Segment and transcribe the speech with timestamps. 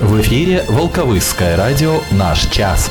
[0.00, 2.90] В эфире Волковысское радио «Наш час».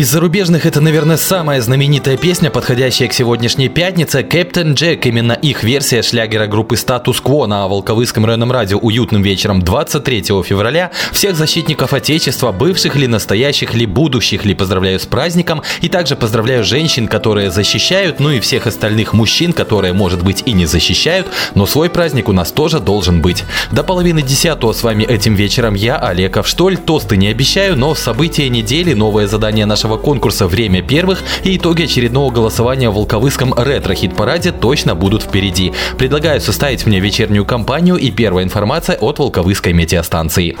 [0.00, 4.22] Из зарубежных это, наверное, самая знаменитая песня, подходящая к сегодняшней пятнице.
[4.22, 10.22] Captain Jack, именно их версия шлягера группы Quo на Волковыском районном радио уютным вечером 23
[10.42, 10.90] февраля.
[11.12, 15.60] Всех защитников Отечества, бывших ли, настоящих ли, будущих ли, поздравляю с праздником.
[15.82, 20.52] И также поздравляю женщин, которые защищают, ну и всех остальных мужчин, которые, может быть, и
[20.52, 23.44] не защищают, но свой праздник у нас тоже должен быть.
[23.70, 26.78] До половины десятого с вами этим вечером я, Олег Авштоль.
[26.78, 31.82] Тосты не обещаю, но события недели, новое задание нашего нашего конкурса «Время первых» и итоги
[31.84, 35.72] очередного голосования в Волковыском ретро-хит-параде точно будут впереди.
[35.98, 40.56] Предлагаю составить мне вечернюю кампанию и первая информация от Волковыской метеостанции.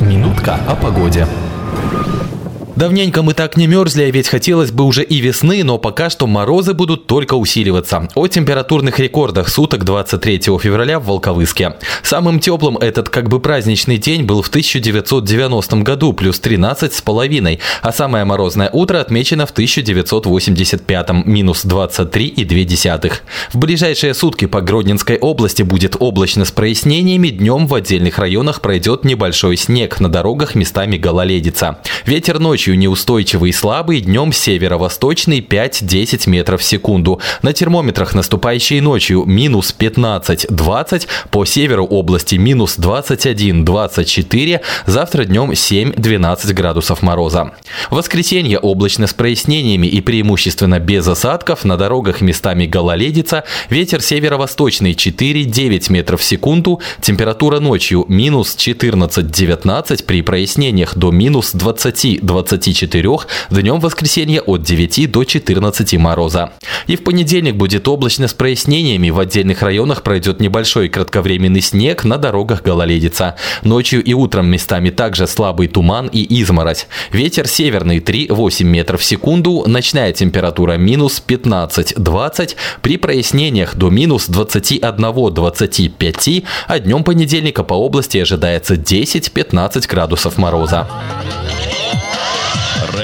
[0.00, 1.26] Минутка о погоде.
[2.76, 6.26] Давненько мы так не мерзли, а ведь хотелось бы уже и весны, но пока что
[6.26, 8.06] морозы будут только усиливаться.
[8.14, 11.76] О температурных рекордах суток 23 февраля в Волковыске.
[12.02, 17.60] Самым теплым этот как бы праздничный день был в 1990 году, плюс 13 с половиной,
[17.80, 23.12] а самое морозное утро отмечено в 1985, минус 23,2.
[23.54, 29.04] В ближайшие сутки по Гродненской области будет облачно с прояснениями, днем в отдельных районах пройдет
[29.04, 31.78] небольшой снег, на дорогах местами гололедица.
[32.04, 37.20] Ветер ночью Ночью неустойчивый и слабый, днем северо-восточный 5-10 метров в секунду.
[37.42, 47.02] На термометрах наступающей ночью минус 15-20, по северу области минус 21-24, завтра днем 7-12 градусов
[47.02, 47.52] мороза.
[47.88, 54.94] В воскресенье облачно с прояснениями и преимущественно без осадков, на дорогах местами гололедица, ветер северо-восточный
[54.94, 63.18] 4-9 метров в секунду, температура ночью минус 14-19, при прояснениях до минус 20-20 24,
[63.50, 66.52] днем воскресенья от 9 до 14 мороза.
[66.86, 69.10] И в понедельник будет облачно с прояснениями.
[69.10, 73.36] В отдельных районах пройдет небольшой кратковременный снег, на дорогах гололедица.
[73.62, 76.86] Ночью и утром местами также слабый туман и изморозь.
[77.12, 86.44] Ветер северный 3-8 метров в секунду, ночная температура минус 15-20, при прояснениях до минус 21-25,
[86.68, 90.86] а днем понедельника по области ожидается 10-15 градусов мороза.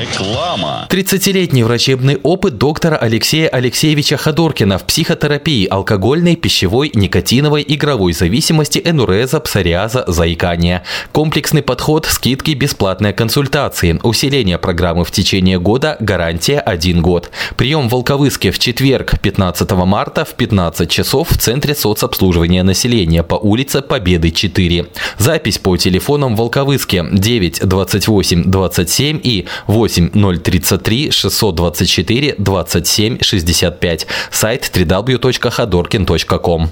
[0.02, 0.88] Реклама.
[0.90, 9.38] 30-летний врачебный опыт доктора Алексея Алексеевича Ходоркина в психотерапии алкогольной, пищевой, никотиновой, игровой зависимости, энуреза,
[9.38, 10.82] псориаза, заикания.
[11.12, 14.00] Комплексный подход, скидки, бесплатные консультации.
[14.02, 17.31] Усиление программы в течение года, гарантия 1 год.
[17.56, 23.37] Прием в Волковыске в четверг, 15 марта в 15 часов в Центре соцобслуживания населения по
[23.37, 24.87] улице Победы 4.
[25.19, 34.06] Запись по телефонам Волковыске 9 28 27 и 8 033 624 27 65.
[34.30, 36.70] Сайт www.ходоркин.ком.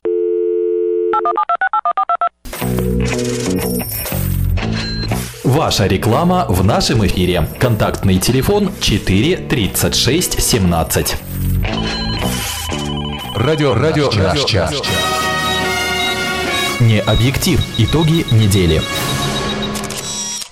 [5.45, 7.49] Ваша реклама в нашем эфире.
[7.59, 11.17] Контактный телефон 4 36 17.
[13.35, 14.73] Радио, радио, наш час.
[16.81, 17.61] Не объектив.
[17.79, 18.81] Итоги недели.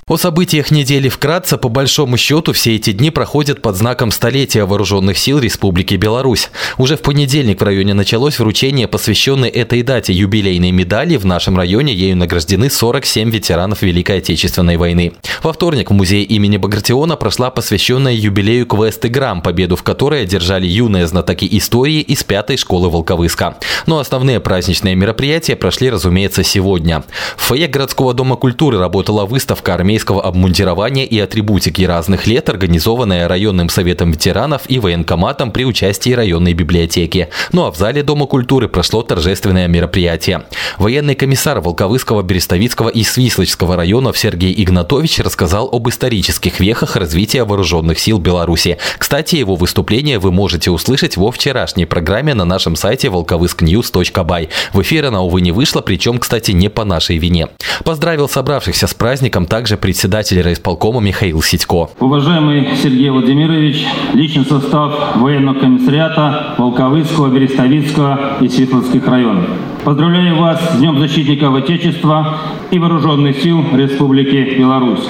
[0.09, 5.19] О событиях недели вкратце, по большому счету, все эти дни проходят под знаком столетия Вооруженных
[5.19, 6.49] сил Республики Беларусь.
[6.79, 11.19] Уже в понедельник в районе началось вручение, посвященной этой дате юбилейной медали.
[11.19, 15.13] В нашем районе ею награждены 47 ветеранов Великой Отечественной войны.
[15.43, 20.67] Во вторник в музее имени Багратиона прошла посвященная юбилею квест играм, победу в которой одержали
[20.67, 23.59] юные знатоки истории из пятой школы Волковыска.
[23.85, 27.05] Но основные праздничные мероприятия прошли, разумеется, сегодня.
[27.37, 33.27] В фойе городского дома культуры работала выставка армейского армейского обмундирования и атрибутики разных лет, организованная
[33.27, 37.31] районным советом ветеранов и военкоматом при участии районной библиотеки.
[37.53, 40.45] Ну а в зале Дома культуры прошло торжественное мероприятие.
[40.79, 47.99] Военный комиссар Волковыского, Берестовицкого и Свислочского районов Сергей Игнатович рассказал об исторических вехах развития вооруженных
[47.99, 48.79] сил Беларуси.
[48.99, 54.49] Кстати, его выступление вы можете услышать во вчерашней программе на нашем сайте волковыскньюз.бай.
[54.73, 57.49] В эфир она, увы, не вышла, причем, кстати, не по нашей вине.
[57.85, 61.89] Поздравил собравшихся с праздником также председатель райисполкома Михаил Сидько.
[61.99, 69.47] Уважаемый Сергей Владимирович, личный состав военного комиссариата Волковыцкого, Берестовицкого и Светловских районов.
[69.85, 72.37] Поздравляю вас с Днем Защитников Отечества
[72.71, 75.09] и Вооруженных сил Республики Беларусь.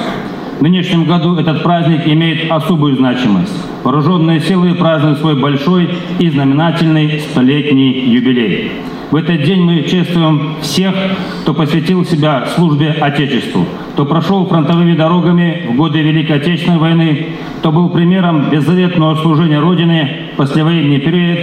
[0.60, 3.60] В нынешнем году этот праздник имеет особую значимость.
[3.82, 5.88] Вооруженные силы празднуют свой большой
[6.20, 8.70] и знаменательный столетний юбилей.
[9.10, 10.94] В этот день мы чествуем всех,
[11.40, 13.64] кто посвятил себя службе Отечеству,
[13.94, 17.26] кто прошел фронтовыми дорогами в годы Великой Отечественной войны,
[17.58, 21.38] кто был примером беззаветного служения Родины в послевоенный период,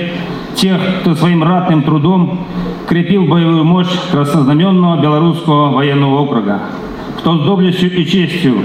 [0.55, 2.45] тех, кто своим ратным трудом
[2.87, 6.61] крепил боевую мощь краснознаменного белорусского военного округа,
[7.17, 8.57] кто с доблестью и честью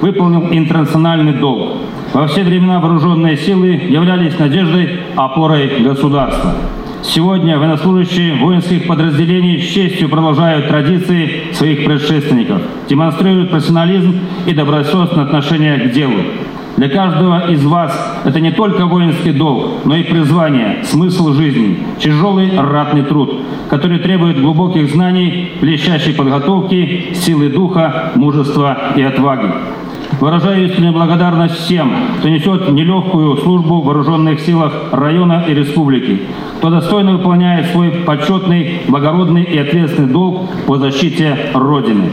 [0.00, 1.72] выполнил интернациональный долг.
[2.12, 6.54] Во все времена вооруженные силы являлись надеждой, опорой государства.
[7.06, 15.78] Сегодня военнослужащие воинских подразделений с честью продолжают традиции своих предшественников, демонстрируют профессионализм и добросовестное отношение
[15.80, 16.14] к делу.
[16.78, 17.92] Для каждого из вас
[18.24, 23.34] это не только воинский долг, но и призвание, смысл жизни, тяжелый ратный труд,
[23.68, 29.52] который требует глубоких знаний, блестящей подготовки, силы духа, мужества и отваги.
[30.24, 36.22] Выражаю искреннюю благодарность всем, кто несет нелегкую службу в вооруженных силах района и республики,
[36.56, 42.04] кто достойно выполняет свой почетный, благородный и ответственный долг по защите Родины.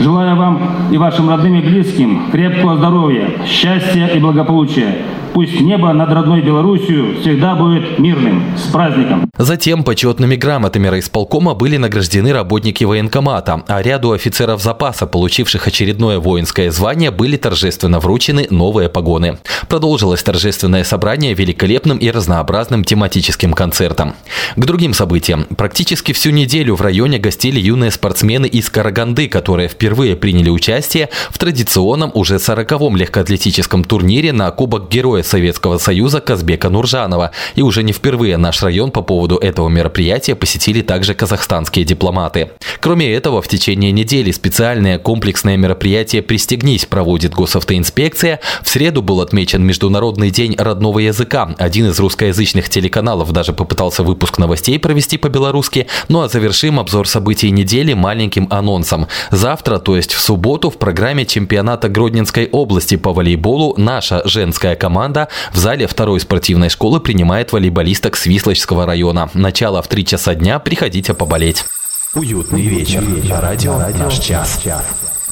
[0.00, 4.94] Желаю вам и вашим родным и близким крепкого здоровья, счастья и благополучия,
[5.38, 8.42] Пусть небо над родной Белоруссию всегда будет мирным.
[8.56, 9.30] С праздником!
[9.36, 16.70] Затем почетными грамотами райисполкома были награждены работники военкомата, а ряду офицеров запаса, получивших очередное воинское
[16.70, 19.38] звание, были торжественно вручены новые погоны.
[19.68, 24.14] Продолжилось торжественное собрание великолепным и разнообразным тематическим концертом.
[24.54, 25.46] К другим событиям.
[25.56, 31.38] Практически всю неделю в районе гостили юные спортсмены из Караганды, которые впервые приняли участие в
[31.38, 37.32] традиционном уже 40-м легкоатлетическом турнире на Кубок Героя Советского Союза Казбека Нуржанова.
[37.56, 42.50] И уже не впервые наш район по поводу этого мероприятия посетили также казахстанские дипломаты.
[42.78, 48.40] Кроме этого, в течение недели специальное комплексное мероприятие «Пристегнись» проводит госавтоинспекция.
[48.62, 51.54] В среду был отмечен Международный день родного языка.
[51.58, 55.86] Один из русскоязычных телеканалов даже попытался выпуск новостей провести по-белорусски.
[56.08, 59.08] Ну а завершим обзор событий недели маленьким анонсом.
[59.30, 65.28] Завтра, то есть в субботу, в программе чемпионата Гродненской области по волейболу наша женская команда
[65.52, 69.30] в зале второй спортивной школы принимает волейболисток Свислочского района.
[69.32, 70.58] Начало в 3 часа дня.
[70.58, 71.64] Приходите поболеть.
[72.14, 73.02] Уютный вечер.
[73.30, 74.60] Радио «Наш час».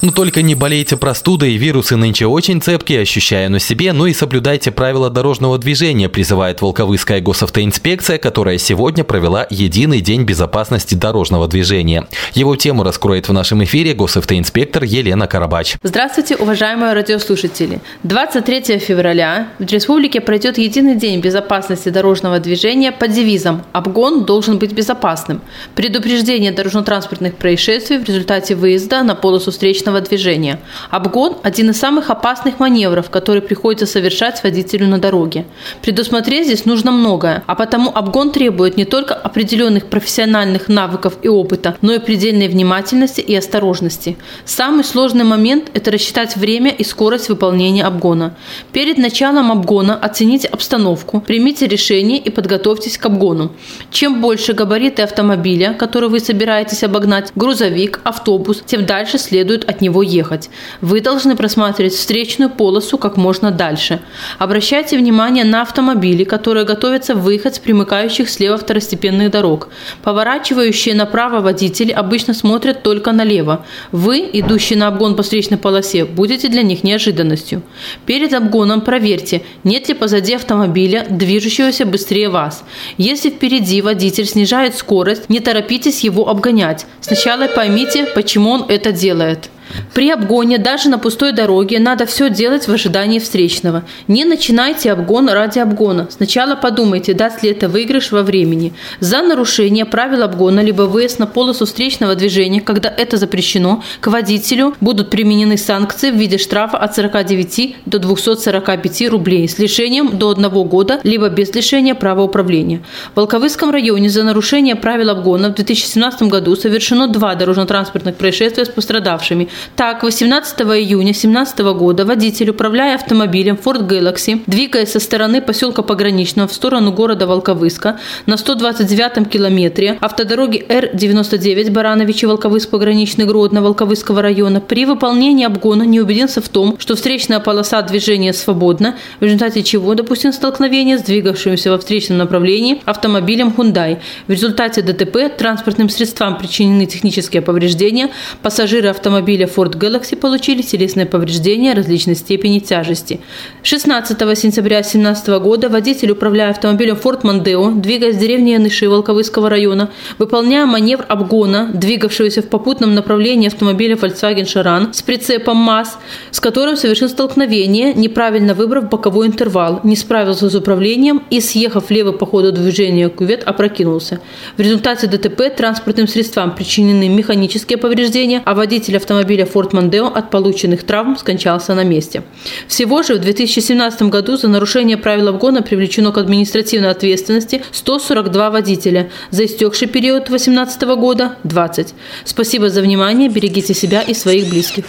[0.01, 4.71] Но только не болейте простудой, вирусы нынче очень цепкие, ощущая на себе, ну и соблюдайте
[4.71, 12.07] правила дорожного движения, призывает Волковыская госавтоинспекция, которая сегодня провела единый день безопасности дорожного движения.
[12.33, 15.77] Его тему раскроет в нашем эфире госавтоинспектор Елена Карабач.
[15.81, 17.81] Здравствуйте, уважаемые радиослушатели.
[18.03, 24.73] 23 февраля в республике пройдет единый день безопасности дорожного движения под девизом «Обгон должен быть
[24.73, 25.41] безопасным».
[25.73, 30.59] Предупреждение дорожно-транспортных происшествий в результате выезда на полосу встречного встречного движения.
[30.89, 35.45] Обгон– один из самых опасных маневров, которые приходится совершать водителю на дороге.
[35.81, 41.75] Предусмотреть здесь нужно многое, а потому обгон требует не только определенных профессиональных навыков и опыта,
[41.81, 44.17] но и предельной внимательности и осторожности.
[44.45, 48.33] Самый сложный момент– это рассчитать время и скорость выполнения обгона.
[48.73, 53.51] Перед началом обгона оцените обстановку, примите решение и подготовьтесь к обгону.
[53.91, 60.03] Чем больше габариты автомобиля, который вы собираетесь обогнать, грузовик, автобус, тем дальше следует от него
[60.03, 60.49] ехать.
[60.81, 63.99] Вы должны просматривать встречную полосу как можно дальше.
[64.39, 69.69] Обращайте внимание на автомобили, которые готовятся выехать с примыкающих слева второстепенных дорог.
[70.03, 73.65] Поворачивающие направо водители обычно смотрят только налево.
[73.91, 77.61] Вы, идущие на обгон по встречной полосе, будете для них неожиданностью.
[78.05, 82.63] Перед обгоном проверьте, нет ли позади автомобиля, движущегося быстрее вас.
[82.97, 86.85] Если впереди водитель снижает скорость, не торопитесь его обгонять.
[87.01, 89.49] Сначала поймите, почему он это делает.
[89.93, 93.83] При обгоне даже на пустой дороге надо все делать в ожидании встречного.
[94.07, 96.07] Не начинайте обгон ради обгона.
[96.09, 98.73] Сначала подумайте, даст ли это выигрыш во времени.
[98.99, 104.75] За нарушение правил обгона либо выезд на полосу встречного движения, когда это запрещено, к водителю
[104.81, 110.63] будут применены санкции в виде штрафа от 49 до 245 рублей с лишением до одного
[110.63, 112.83] года, либо без лишения права управления.
[113.13, 118.69] В Волковыском районе за нарушение правил обгона в 2017 году совершено два дорожно-транспортных происшествия с
[118.69, 119.47] пострадавшими.
[119.75, 126.47] Так, 18 июня 2017 года водитель, управляя автомобилем Ford Galaxy, двигаясь со стороны поселка Пограничного
[126.47, 134.85] в сторону города Волковыска на 129-м километре автодороги Р-99 Барановичи-Волковыск Пограничный Гродно Волковыского района при
[134.85, 140.33] выполнении обгона не убедился в том, что встречная полоса движения свободна, в результате чего допустим
[140.33, 143.99] столкновение с двигавшимся во встречном направлении автомобилем Hyundai.
[144.27, 148.09] В результате ДТП транспортным средствам причинены технические повреждения,
[148.41, 153.19] пассажиры автомобиля Ford Galaxy получили телесные повреждения различной степени тяжести.
[153.63, 159.89] 16 сентября 2017 года водитель, управляя автомобилем Ford Mondeo, двигаясь с деревни Яныши Волковыского района,
[160.17, 165.97] выполняя маневр обгона, двигавшегося в попутном направлении автомобиля Volkswagen Charan с прицепом МАЗ,
[166.31, 172.13] с которым совершил столкновение, неправильно выбрав боковой интервал, не справился с управлением и, съехав левый
[172.13, 174.19] по ходу движения кювет, опрокинулся.
[174.57, 180.29] В результате ДТП транспортным средствам причинены механические повреждения, а водитель автомобиля автомобиля Ford Mondeo от
[180.29, 182.23] полученных травм скончался на месте.
[182.67, 189.09] Всего же в 2017 году за нарушение правил обгона привлечено к административной ответственности 142 водителя,
[189.31, 191.93] за истекший период 2018 года– 20.
[192.25, 194.85] Спасибо за внимание, берегите себя и своих близких.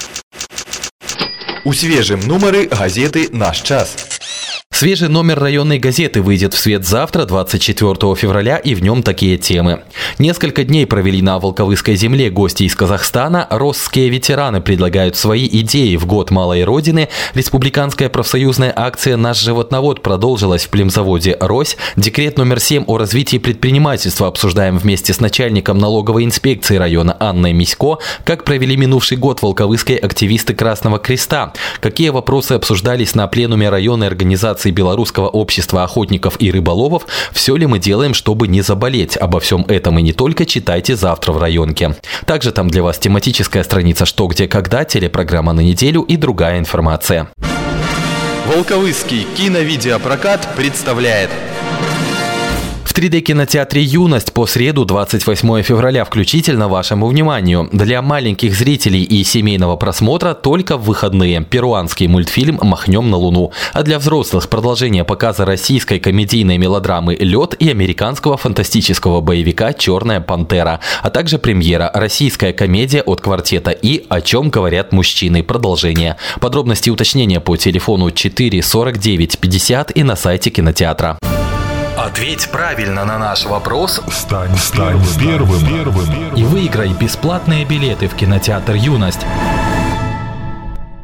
[1.64, 4.07] У свежем номеры газеты «Наш час».
[4.78, 9.82] Свежий номер районной газеты выйдет в свет завтра, 24 февраля, и в нем такие темы.
[10.20, 13.48] Несколько дней провели на Волковыской земле гости из Казахстана.
[13.50, 17.08] Росские ветераны предлагают свои идеи в год Малой Родины.
[17.34, 21.76] Республиканская профсоюзная акция «Наш животновод» продолжилась в племзаводе «Рось».
[21.96, 27.98] Декрет номер 7 о развитии предпринимательства обсуждаем вместе с начальником налоговой инспекции района Анной Мисько.
[28.22, 31.52] Как провели минувший год волковыские активисты Красного Креста.
[31.80, 37.66] Какие вопросы обсуждались на пленуме районной организации Ассоциации Белорусского общества охотников и рыболовов «Все ли
[37.66, 41.96] мы делаем, чтобы не заболеть?» Обо всем этом и не только читайте завтра в районке.
[42.26, 47.28] Также там для вас тематическая страница «Что, где, когда», телепрограмма на неделю и другая информация.
[48.46, 51.30] Волковыский киновидеопрокат представляет
[52.88, 57.68] В 3D-кинотеатре «Юность» по среду 28 февраля включительно вашему вниманию.
[57.70, 61.42] Для маленьких зрителей и семейного просмотра только в выходные.
[61.42, 63.52] Перуанский мультфильм «Махнем на Луну».
[63.74, 70.80] А для взрослых продолжение показа российской комедийной мелодрамы «Лед» и американского фантастического боевика «Черная пантера»,
[71.02, 74.06] а также премьера «Российская комедия от квартета И.
[74.08, 75.42] О чем говорят мужчины».
[75.42, 76.16] Продолжение.
[76.40, 81.18] Подробности и уточнения по телефону 4 49 50 и на сайте кинотеатра.
[81.98, 86.36] Ответь правильно на наш вопрос Стань, стань первым, первым, первым.
[86.36, 89.26] и выиграй бесплатные билеты в кинотеатр «Юность».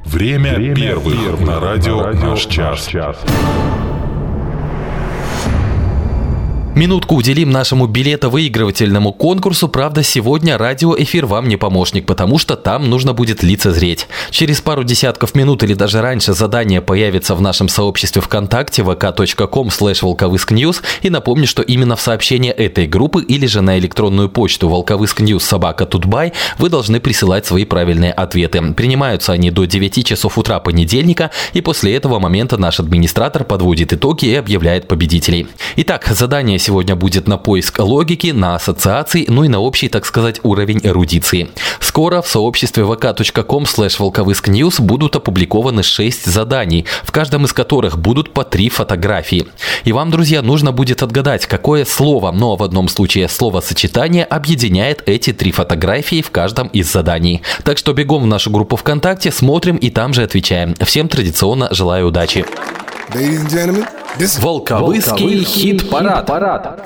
[0.05, 2.89] Время, первых, на радио, «Наш час».
[6.75, 9.69] Минутку уделим нашему билетовыигрывательному конкурсу.
[9.69, 14.09] Правда, сегодня радиоэфир вам не помощник, потому что там нужно будет лицезреть.
[14.31, 19.71] Через пару десятков минут или даже раньше задание появится в нашем сообществе ВКонтакте vk.com
[20.03, 20.83] волковыскньюз.
[21.03, 25.87] И напомню, что именно в сообщение этой группы или же на электронную почту волковыскньюз собака
[25.87, 28.61] тутбай вы должны присылать свои правильные ответы.
[28.73, 34.27] Принимаются они до 9 часов утра понедельника, и после этого момента наш администратор подводит итоги
[34.27, 35.47] и объявляет победителей.
[35.77, 40.41] Итак, задание сегодня будет на поиск логики, на ассоциации, ну и на общий, так сказать,
[40.43, 41.51] уровень эрудиции.
[41.79, 43.67] Скоро в сообществе vk.com
[43.99, 49.47] волковыскньюз будут опубликованы 6 заданий, в каждом из которых будут по 3 фотографии.
[49.85, 55.33] И вам, друзья, нужно будет отгадать, какое слово, но в одном случае словосочетание объединяет эти
[55.33, 57.43] три фотографии в каждом из заданий.
[57.63, 60.75] Так что бегом в нашу группу ВКонтакте, смотрим и там же отвечаем.
[60.81, 62.47] Всем традиционно желаю удачи.
[63.13, 63.87] Ladies and gentlemen,
[64.39, 66.81] Волковыский хит-парад.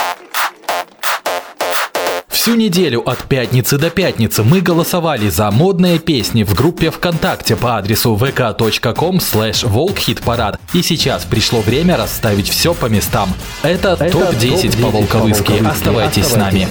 [2.29, 7.77] Всю неделю от пятницы до пятницы мы голосовали за модные песни в группе ВКонтакте по
[7.77, 10.59] адресу vk.com slash волкхитпарад.
[10.73, 13.29] И сейчас пришло время расставить все по местам.
[13.63, 15.67] Это, топ-10 по Волковыски.
[15.67, 16.67] Оставайтесь с нами.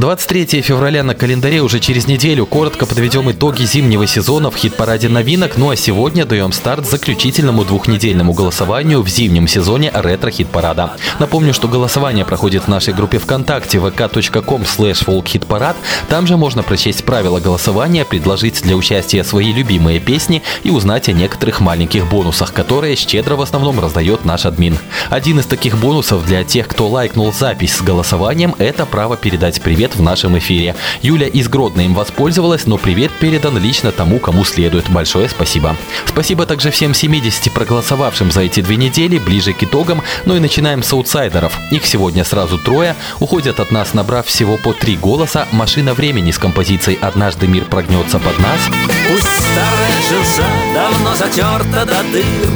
[0.00, 2.46] 23 февраля на календаре уже через неделю.
[2.46, 5.58] Коротко подведем итоги зимнего сезона в хит-параде новинок.
[5.58, 10.92] Ну а сегодня даем старт заключительному двухнедельному голосованию в зимнем сезоне ретро-хит-парада.
[11.18, 15.76] Напомню, что голосование проходит в нашей группе ВКонтакте vk.com slash folkhitparad.
[16.08, 21.12] Там же можно прочесть правила голосования, предложить для участия свои любимые песни и узнать о
[21.12, 24.78] некоторых маленьких бонусах, которые щедро в основном раздает наш админ.
[25.10, 29.89] Один из таких бонусов для тех, кто лайкнул запись с голосованием, это право передать привет
[29.94, 30.74] в нашем эфире.
[31.02, 34.88] Юля из Гродно им воспользовалась, но привет передан лично тому, кому следует.
[34.90, 35.76] Большое спасибо.
[36.06, 40.82] Спасибо также всем 70 проголосовавшим за эти две недели, ближе к итогам, ну и начинаем
[40.82, 41.52] с аутсайдеров.
[41.70, 46.38] Их сегодня сразу трое, уходят от нас, набрав всего по три голоса, «Машина времени» с
[46.38, 48.60] композицией «Однажды мир прогнется под нас»,
[49.08, 50.44] Пусть старая железа
[50.74, 52.50] давно затерта до дыр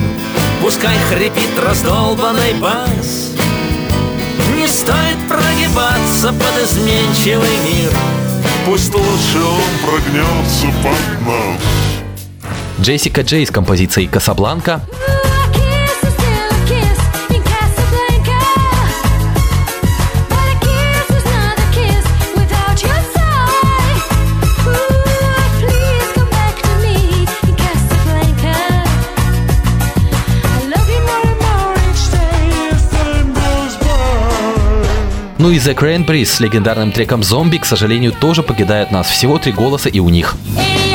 [0.61, 3.34] Пускай хрипит раздолбанный бас
[5.37, 7.91] прогибаться под изменчивый мир
[8.67, 11.61] Пусть лучше он прогнется под нас.
[12.80, 14.80] Джессика Джей с композицией «Касабланка»,
[35.45, 39.11] Ну и The Cranberries с легендарным треком «Зомби», к сожалению, тоже покидают нас.
[39.11, 40.37] Всего три голоса и у них.
[40.57, 40.94] In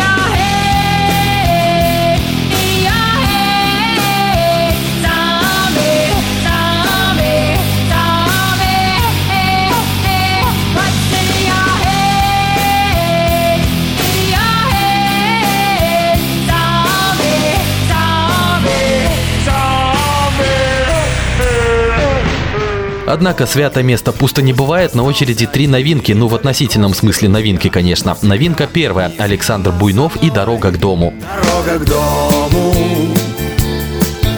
[23.12, 27.68] Однако свято место пусто не бывает, на очереди три новинки, ну в относительном смысле новинки,
[27.68, 28.16] конечно.
[28.22, 31.16] Новинка первая– Александр Буйнов и «Дорога к дому».
[31.20, 33.16] Дорога к дому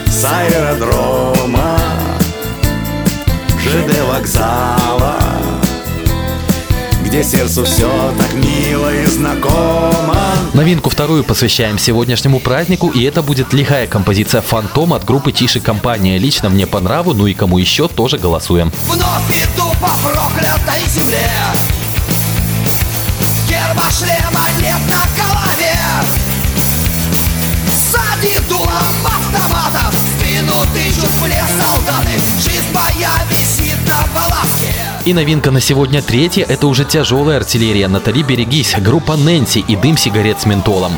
[0.05, 1.79] С аэродрома
[3.59, 5.19] ЖД вокзала
[7.03, 8.60] Где сердцу все так мило
[9.11, 10.15] знакомо
[10.53, 16.17] Новинку вторую посвящаем сегодняшнему празднику, и это будет лихая композиция «Фантом» от группы «Тише компания».
[16.17, 18.71] Лично мне по нраву, ну и кому еще, тоже голосуем.
[18.87, 21.29] Вновь иду по проклятой земле.
[23.47, 25.79] Герба шлема нет на голове.
[27.67, 28.69] Сзади дулом
[29.05, 32.19] автомата В спину тычут мне солдаты.
[32.37, 33.11] Жизнь моя
[35.03, 37.87] и новинка на сегодня третья– это уже тяжелая артиллерия.
[37.87, 40.91] Натали, берегись, группа Нэнси и дым сигарет с ментолом.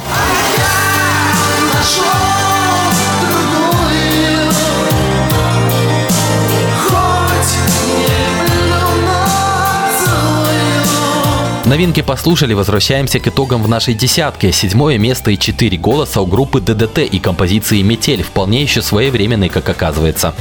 [11.66, 14.52] Новинки послушали, возвращаемся к итогам в нашей десятке.
[14.52, 19.70] Седьмое место и четыре голоса у группы ДДТ и композиции «Метель», вполне еще своевременной, как
[19.70, 20.36] оказывается.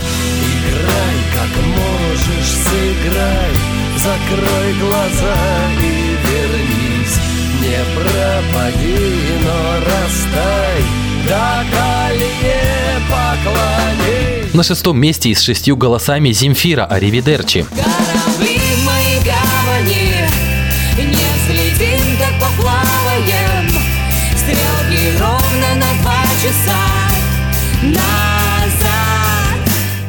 [4.03, 5.37] Закрой глаза
[5.81, 7.21] и вернись.
[7.61, 8.99] Не пропади,
[9.45, 10.83] но растай.
[11.29, 14.55] Да колье поклонись.
[14.55, 17.65] На шестом месте и с шестью голосами Земфира «Аривидерчи».
[17.71, 19.21] Корабли в моей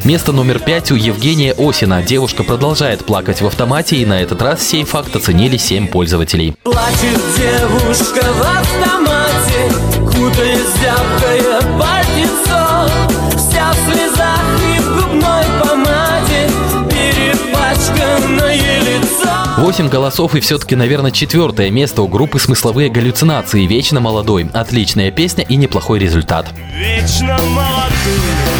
[0.03, 2.03] Место номер пять у Евгения Осина.
[2.03, 6.55] Девушка продолжает плакать в автомате, и на этот раз сей факт оценили 7 пользователей.
[6.63, 9.71] Плачет девушка в автомате
[10.05, 12.89] Кутаясь зябкое пальтецо
[13.37, 14.43] Вся в слезах
[14.75, 16.49] и в губной помаде
[16.89, 23.65] Перепачканное лицо 8 голосов и все-таки, наверное, четвертое место у группы «Смысловые галлюцинации».
[23.65, 24.49] Вечно молодой.
[24.53, 26.47] Отличная песня и неплохой результат.
[26.77, 28.52] Вечно молодым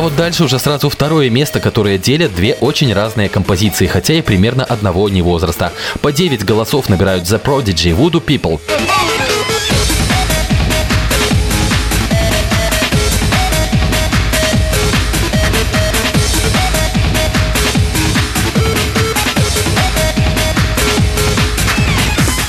[0.00, 4.22] А вот дальше уже сразу второе место, которое делят две очень разные композиции, хотя и
[4.22, 5.74] примерно одного не возраста.
[6.00, 8.58] По 9 голосов набирают The Prodigy, Voodoo People.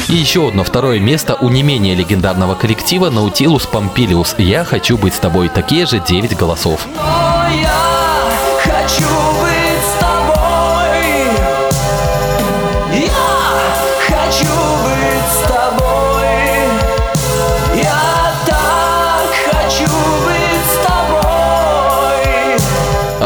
[0.07, 4.41] И еще одно второе место у не менее легендарного коллектива Nautilus Pompilius.
[4.41, 5.49] «Я хочу быть с тобой».
[5.49, 6.87] Такие же 9 голосов.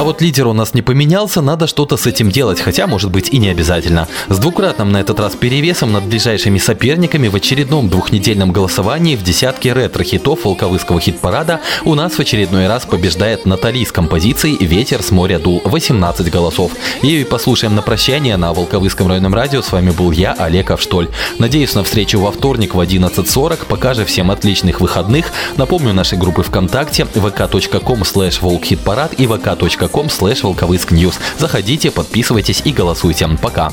[0.06, 3.39] Вот лидер у нас не поменялся, надо что-то с этим делать, хотя, может быть, и
[3.39, 4.08] не обязательно.
[4.30, 9.74] С двукратным на этот раз перевесом над ближайшими соперниками в очередном двухнедельном голосовании в десятке
[9.74, 15.39] ретро-хитов волковыского хит-парада у нас в очередной раз побеждает Натали с композицией «Ветер с моря
[15.39, 16.72] дул» 18 голосов.
[17.02, 19.63] Ее и послушаем на прощание на Волковыском районном радио.
[19.63, 21.10] С вами был я, Олег Авштоль.
[21.39, 23.65] Надеюсь на встречу во вторник в 11.40.
[23.68, 25.32] Пока же всем отличных выходных.
[25.58, 30.92] Напомню наши группы ВКонтакте vk.com slash волкхитпарад и vk.com slash волковыск
[31.38, 33.28] Заходите, подписывайтесь и голосуйте.
[33.42, 33.72] Пока.